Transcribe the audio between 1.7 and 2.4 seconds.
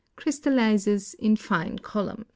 columns.